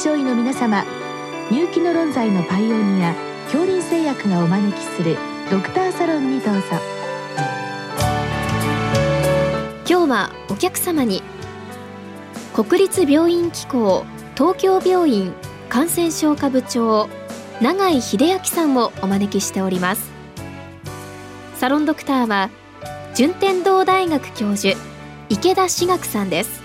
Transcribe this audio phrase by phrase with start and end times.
[0.00, 0.86] 症医の皆様
[1.50, 3.14] 入気の論剤のパイオニア
[3.52, 5.18] 恐林製薬がお招きする
[5.50, 6.62] ドクターサロンにどうぞ。
[9.86, 11.22] 今日はお客様に
[12.54, 14.06] 国立病院機構
[14.38, 15.34] 東京病院
[15.68, 17.10] 感染症科部長
[17.60, 20.10] 永井秀明さんをお招きしております。
[21.56, 22.48] サロンドクターは
[23.14, 24.80] 順天堂大学教授
[25.28, 26.59] 池田志学さんです。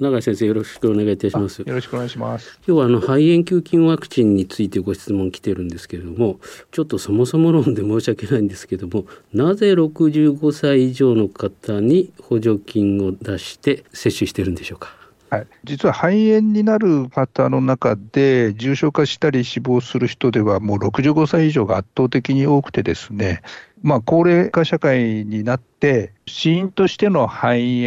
[0.00, 1.58] 永井先生よろしくお願いいたします。
[1.58, 2.58] よろしくお願いします。
[2.66, 14.99] 今日はあの肺炎球菌ワクチンについてご質問来てるんですけれども、ちょっとそもそも論で申し訳ないんですけども、なぜ65歳以上の方に補助金を出して接種してるんでしょうか？
[15.30, 23.42] はい、実は肺炎になる方の中で、重症化したり死亡する人では、もう65歳以上が圧倒的に多くてですね、
[23.80, 27.46] まあ、高齢化社会になって、死因としての肺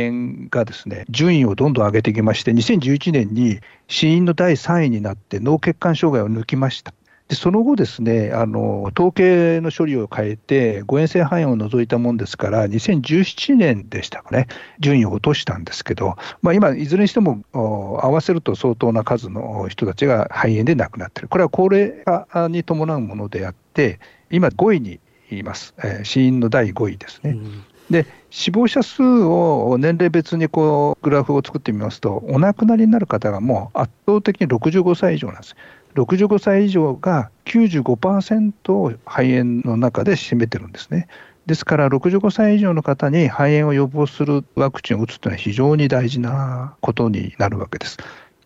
[0.10, 6.94] 炎がですね、順位をどんどん上げてきまして、2011年に死因の第3位になって脳血管障害を抜きました。
[7.34, 14.48] でその後ですね、あの統計の処理を変えて、誤嚥性肺炎を除いたもんですから、2017年でしたかね、
[14.80, 25.00] 順位を落としたんですけど、まあ、今、いずれにしても合わせると相当な数の人たちが肺炎で亡くなっている、これは高齢化に伴うものであって、今、5位に
[25.32, 27.32] います、えー、死因の第5位ですね。
[27.32, 35.56] うんで死亡者数を年齢別にこうグラフを作ってみますと、お亡くなりになる方がもう圧倒的に65歳以上なんです。
[35.96, 41.08] 65歳以上が95%を肺炎の中で占めてるんですね。
[41.46, 47.98] ですから65歳以上の方に肺炎を予防するワクチンを打つというのは非常に大事なことになるわけです。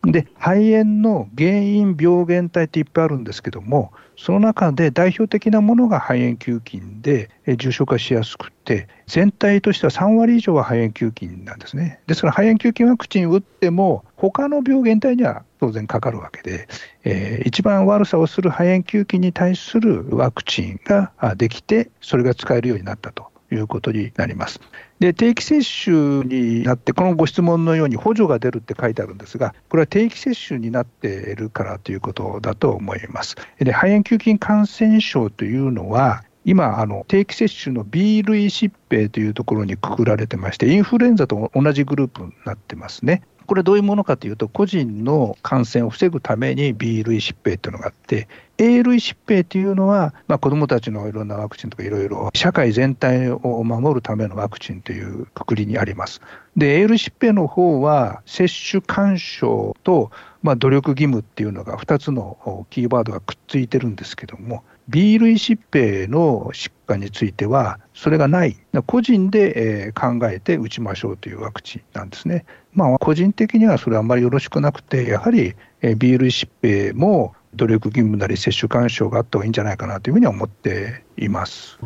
[0.04, 12.00] で肺炎の原因病原体っていっぱいあるんですけどもその中で代表的なものが肺炎球菌で重症化しやすくて全体としては3割以上は肺炎球菌なんですね。
[12.08, 16.68] ですから肺炎球菌ワクチン打っても他の病原体には当然かかるわけで、
[17.04, 23.37] えー、一番悪さをする肺炎球菌に対するワクチンができてそれが使えるようになったと。
[23.52, 24.60] いうことになります。
[25.00, 33.36] で定期接種になって、このご質問のように補助が出るって書いてあるんですが、これは定期接種になっているからということだと思います。
[33.60, 43.22] で肺炎球菌感染症というのは、今、あの定期接種の B 類疾病というところにくくられてまして、インフルエンザと同じグループになってますね。
[43.48, 48.28] これどういうものかというと、個人の感染を防ぐために B 類疾病というのがあって、
[48.58, 56.22] A 類疾病というのは、まあ、子どもたちのいろんなワクチンとかいろいろ、社会全体を守るためのワクチンというくくりにあります。
[56.58, 60.12] で、A 類疾病の方は、接種干渉と、
[60.48, 68.56] まあ、努力義務っていうのが2つのキーワードがくっついてるんですけども、B 類疾病の疾患については、それがない、
[68.86, 72.46] 個人で考えて打ちましょうというワクチンなんですね。
[72.72, 75.54] まあ、個人的にはそれはあんまりよろしくなくて、やはり
[75.98, 81.78] B 類疾病も努力義務なり接種干渉があった方がいいんじゃないかなというふうには思っています。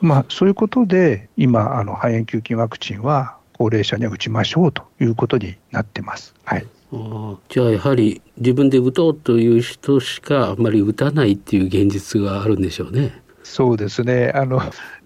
[0.00, 6.34] まあ、そういうことで、今、あの肺炎球菌ワクチンは高齢者には打ちましょうということになってます。
[6.42, 6.66] はい
[7.48, 13.22] じゃあやはり自分で打とうという人しかあんまり打たないっていう現実があるんでしょうね。
[13.42, 14.60] そうですねあの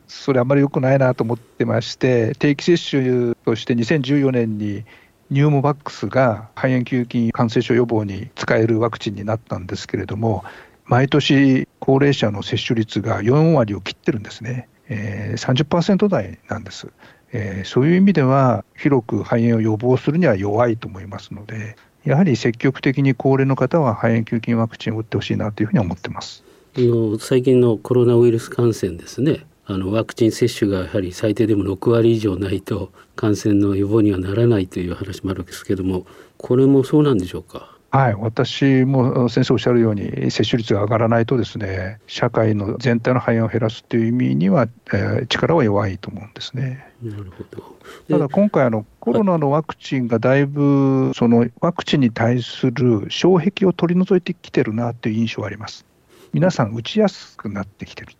[0.08, 4.84] それあんまり良くないなと思ってまして定期接種として2014年に
[5.30, 10.44] ニューモバックスが肺炎球菌感染症予防に使えるワクチンになったんですけれども
[10.84, 16.88] 毎年高齢者の接種率が4割を切ってるんですね、えー、30%台なんです。
[17.38, 26.42] えー、そういう意味では広く肺炎を予防するには弱いと思いますのでやはり積極的に高齢の方は肺炎球菌ワクチンを打ってほしいなというふうに思ってます。
[26.78, 29.44] あの最近のコロナウイルス感染ですね。
[29.66, 36.06] あのワクチン接種がやはり最低でも6割以上ないと感染の予防にはならないという話もあるんですけども
[36.38, 37.75] これもそうなんでしょうか？
[37.96, 46.92] はい、私も先生おっしゃるように、接種率が上がらないと、ですね社会の全体の肺炎を減らすという意味には、えー、力は弱いと思うんですね。
[47.02, 47.76] なるほど
[48.10, 55.86] ただ今回あの、コロナのワクチンがだいぶ、そのワクチンに対する障壁を取り除いてきてるなという印象はあります。
[56.34, 58.12] 皆さん、打ちやすくなってきてる。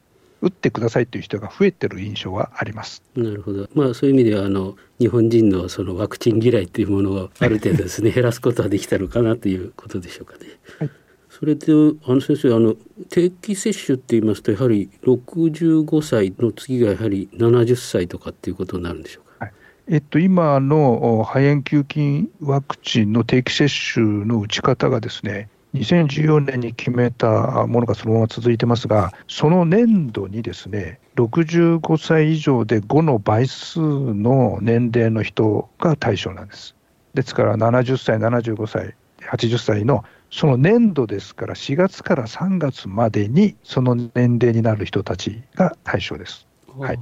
[0.42, 3.02] 打ってくださいという人が増えてる印象はあります。
[3.16, 3.68] なるほど。
[3.74, 10.46] まあそういう意味ではあの日本人のそのワクチン嫌いというものをある程度ですね 減らすことはできたのかなということでしょうかね。
[10.78, 10.90] はい
[11.38, 12.76] それであの先生あの
[13.10, 19.50] 定期接種って言いますとやはり65歳の次がやはり70歳とかっていうことになるんでしょうか？
[19.86, 25.50] えっと、今の肺炎球菌ワクチンの定期接種の打ち方がですね
[25.80, 36.74] 2014年に決めたものがそのまま続いてますが、その年度にですね、65歳以上で5の倍数の年齢の人が対象なんです。
[37.14, 38.94] ですから70歳、75歳、
[39.30, 46.46] 80歳のその年度ですから4月から3月までにその年齢になる人たちが対象です。
[46.78, 46.98] はい。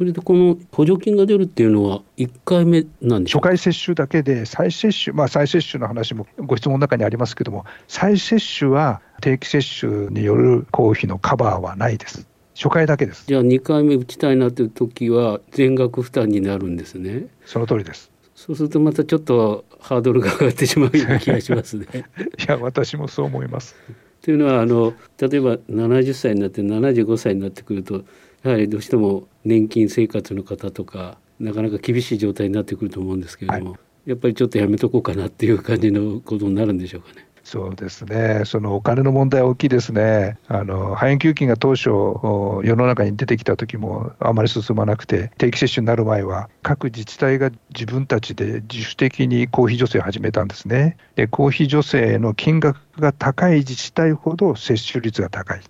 [0.00, 12.26] それでこの補助金が出るっていうのは1回目なんでしょう初回接種だけで再接種、まあ、再接種の話もご質問の中にありますけども再接種は定期接種による公費のカバーはないです。
[12.54, 13.26] 初回だけです。
[13.26, 17.26] じゃあ2回目打ちたいなという時は全額負担になるんですね。
[17.44, 18.10] その通りです。
[18.34, 21.84] そうするとまたちょっとハードルが上がってしまうような気がしますね。
[22.40, 23.76] いや私もそう思います。
[24.22, 28.04] というのはあの例えば70歳になって75歳になってくると
[28.42, 33.76] やはりどうしても年金生活の方とかなかなか厳しい状態になってくると思うんですけれども、は
[34.06, 37.26] い、やっぱりちょっとやめとこうかなっていう感じのことになるんでしょうかね。
[37.42, 50.96] そうですね、そのお金の問題は大きいですね、あの肺炎球菌が当初、世の中に出てきた時もあまり進まなくて、定期接種になる前は、各自治体が自分たちで自主的に公費助成を始めたんですね。
[51.16, 55.60] で公費助成の金額が高い自治体ほど接種率が高い。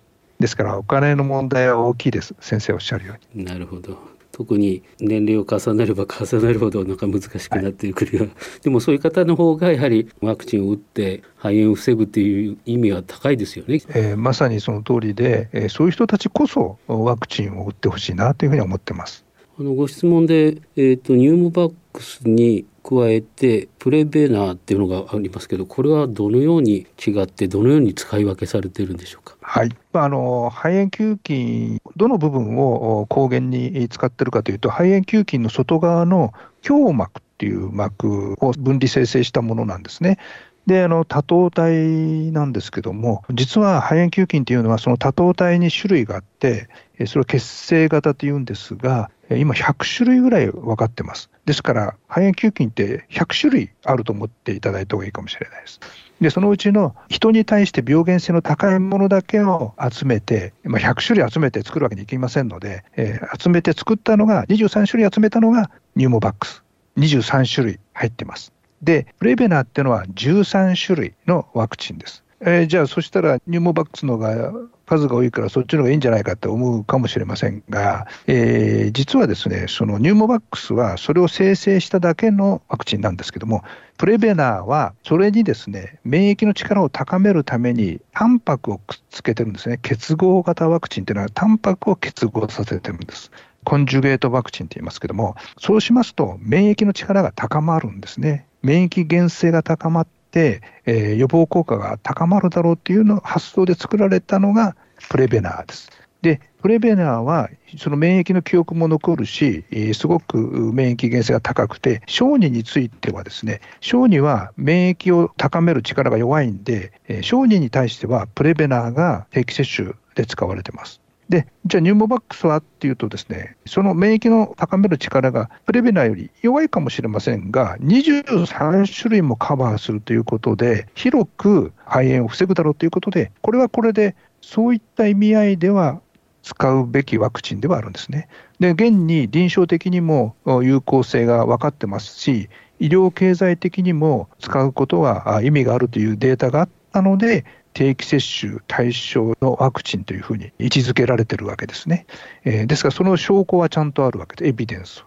[0.41, 2.35] ですからお金の問題は大きいです。
[2.41, 3.45] 先生おっしゃるように。
[3.45, 3.97] なるほど。
[4.31, 19.25] 特に年齢を重ねれば重ねるほどなんか難しくなってくるような、はい、でもそういう方の方がやはりワクチンを打って肺炎を防ぐっていう意味は高いですよね、えー、まさにその通りで、えー、そういう人たちこそワクチンを打ってほしいなというふうに思ってます。
[19.59, 29.35] あのご質問で、えーと、ニューモバックスに加えてプレベナーっていうのがありますけどこれはどのように違ってどのように使い分けされているんでしょうか？
[29.41, 36.33] はい、あの肺炎球菌、どの部分を抗原に使ってるかというと、肺炎球菌の外側の
[36.67, 40.19] 胸膜っていう膜を分離生成したものなんですね。
[40.67, 46.69] で、あの、多糖体なんですけども、実は肺炎球菌っていうのは、その多糖体に種類があって、
[47.07, 51.30] それを血清型というんですが、今100種類ぐらい分かってます。
[51.45, 55.79] ですから、肺炎球菌って100種類あると思っていただいた方がいいかもしれないです。
[56.21, 66.63] で、そのうちの人に対して病原性の高いものだけを集めて、まあ、100種類集めて作るわけにいきませんので、えー、集めて作ったのが、23種類集めたのがニューモバックス。
[66.97, 68.53] 23種類入ってます。
[68.83, 72.23] で、レベナーっていうのは13種類のワクチンです。
[72.41, 74.51] えー、じゃあ、そしたらニューモバックスのが
[74.91, 83.63] 数が多いからそっちの方がいいんじゃないかって思うかもしれませんが、えー、実はですね、そのニューモバックスはそれを生成しただけのワクチンなんですけども、
[83.97, 89.77] プレベナーはそれにですね、免疫の力を高めるためにタンパクをくっつけてるんですね。
[89.81, 93.31] 結合型ワクチンっていうのはタンパクを結合させてるんです。
[93.63, 98.45] コンジュゲートワクチンって言いますけども、そうしますと免疫の力が高まるんですね。
[98.61, 104.75] 免疫原性が高まって、えー、予防効果が高まるだろうっていうの発想で作られたのが
[105.09, 105.89] プレベナーです。
[106.21, 107.49] で、プレベナーは
[107.79, 109.65] その免疫の記憶も残るし、
[109.95, 110.37] すごく
[110.71, 121.01] 免疫原性が高くて、小児についてはですね、小児は免疫を高める力が弱いんで、小児に対してはプレベナーが定期接種で使われてます。
[121.27, 136.01] で、じゃあニューモバックスはっていうとですね、その免疫の高める力がプレベナーより弱いかもしれませんが、23種類もカバーするということで、広く肺炎を防ぐだろうということで、これはこれでそういった意味合いでは
[136.43, 138.27] 使うべきワクチンではあるんですね。
[138.59, 152.05] で、現に臨床的にも有効性が分かってますし、医療経済的にも使うことは意味があるというデータがあったので、定期接種対象のワクチンというふうに位置づけられてるわけですね。
[152.43, 155.05] えー、ですからその証拠はちゃんとあるわけで、エビデンス。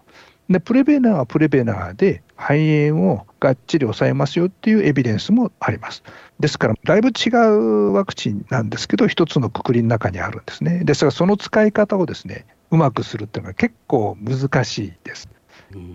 [0.48, 6.02] で、プレベナーはプレベナーで肺炎をがっちり抑えますよっていうエビデンスもあります。
[6.38, 10.80] ですから、だいぶ違うワクチンなんですけど、一つのくくりの中にあるんですね。
[10.84, 15.28] ですから、その使い方をですね、うまくするっていうのは結構難しいです。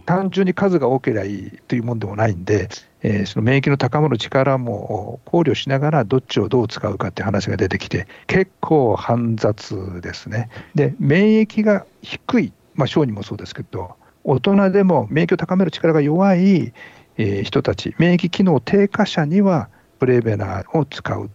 [0.05, 2.69] 単純に数が多ければいいというもんでもないんで、
[3.01, 10.49] えー、その免疫の高まる力も考慮しながらどっちをどう使うかっていう話が出てきて結構煩雑ですね。
[10.75, 13.95] で免疫が低い、まあ、小児もそうですけど
[14.29, 16.71] 大人でも免疫を高める力が弱い、
[17.17, 21.31] え、人たち免疫機能低下者にはプレーベナーを使う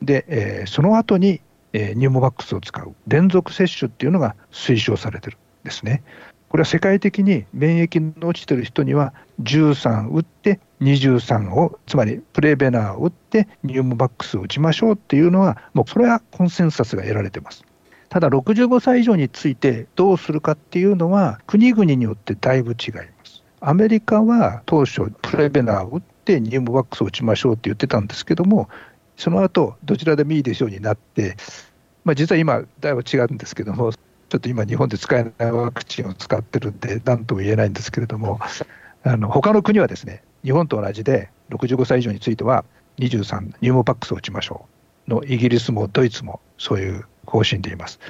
[0.00, 1.42] で、え、その後に、
[1.74, 6.02] え、ニューモバックスを使う連続接種っていうのが推奨されてるんですね。
[6.48, 9.12] これは世界的に免疫の落ちてる人には
[9.42, 17.67] 13打って23をつまりプレーベナーを打ってニューモバックスを打ちましょうっていうのはもうそれはコンセンサスが得られてます。
[18.08, 23.42] ただ65歳以上についてどうするかっていうのは国々によってだいぶ違います。
[23.60, 28.68] アメリカは当初プレベナーを打ってニューモバックスを打ちましょうって言ってたんですけども
[29.16, 31.36] その後どちらでもいいでしょうになって、
[32.04, 33.92] まあ、実は今だいぶ違うんですけども
[34.28, 38.38] ちょっと今、日本で使えないワクチンを使ってるんで、なんとも言えないんですけれども、
[39.02, 42.66] あの他の国はですね、日本と同じで、65歳以上については、
[42.98, 44.66] 23、ニューモパックスを打ちましょ
[45.06, 48.00] うの、イギリスもドイツもそういう方針でいます。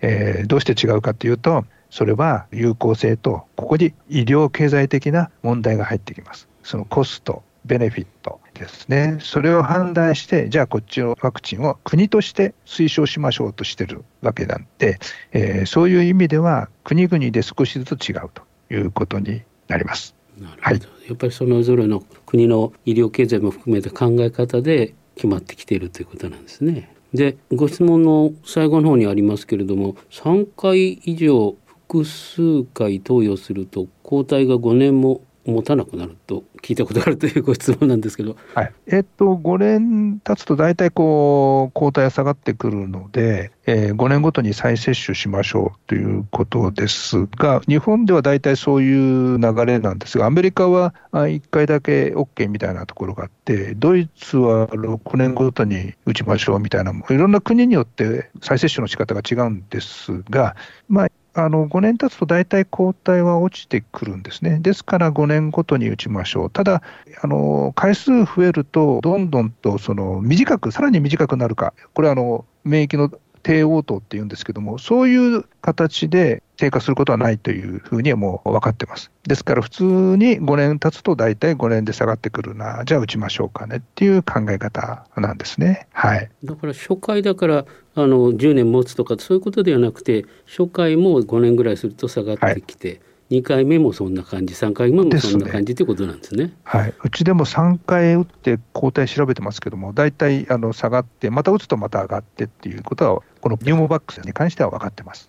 [0.00, 6.48] えー、どうして違うかというと、それは有効性と、ここに医療経済的な問題が入ってきます。
[6.62, 14.98] そのコスト、ベネフィットですね、それを判断して、じゃあこっちのワクチンを国として推奨しましょうとしてるわけなんで、
[15.32, 20.14] えー、そういう意味では、国々で少しずつ違うということになります。
[20.38, 26.95] なるほど、はい、やっぱりそれぞれの国の医療経済も含めて考え方で決まってきているということなんですね。
[27.16, 31.56] でご質問の最後の方にありますけれども3回以上
[31.88, 35.20] 複数回投与すると抗体が5年も
[35.50, 38.72] 持たなくなると聞いたことがあるというご質問なんですけど、はい。
[38.86, 60.56] えっと、5年経つと大体こう抗体が下がってくるので、えー、5年ごとに再接種しましょうということですが、日本では大体そういう流れなんですが、アメリカは1回だけ OK みたいなところがあって、ドイツは6年ごとに打ちましょうみたいな、いろんな国によって再接種の仕方が違うんですが、
[60.88, 64.58] まあ、あの5年経つと大体抗体は落ちてくるんですね。
[64.60, 66.50] ですから5年ごとに打ちましょう。
[66.50, 66.82] ただ、
[67.22, 73.10] あの回数増えると、どんどんとその短く、さらに短くなるか、これはあの免疫の
[73.46, 79.12] 低応答っていうんですけども、そういう形で低下することはないというふうにはもう分かってます。
[79.22, 85.86] ですから普通に5年経つと大体5年で下がってくるな、じゃあ打ちましょうかねっていう考え方なんですね。
[85.92, 86.28] はい。
[86.42, 96.52] だから初回だからあの10年持つとかそういうことではなくて、初回も5年ぐらいすると下がってきて、はい2回目もそんな感じ、3回目もそんな感じということなんですね。
[96.62, 105.28] はい、うちでも3回打って抗体調べてますけども、大体あの下がって、また打つとまた上がってっていうことは、このニューモバックスに関しては分かってます。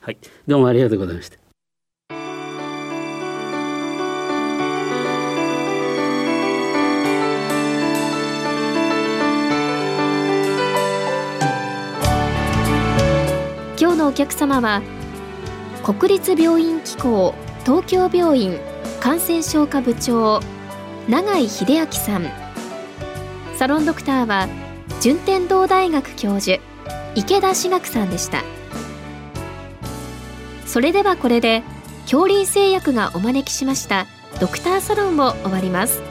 [0.00, 1.38] はい、どうもありがとうございました。
[13.78, 14.82] 今日のお客様は
[15.86, 17.32] 国立病院機構
[17.64, 18.58] 東京病院
[18.98, 20.40] 感染症科部長
[21.08, 22.26] 永井秀明さん。
[23.56, 24.48] サロンドクターは
[25.00, 26.58] 順天堂大学教授
[27.14, 28.42] 池田志学さんでした。
[30.66, 31.62] それではこれで
[32.02, 34.08] 恐林製薬がお招きしました
[34.40, 36.02] ドクターサロンを終わります。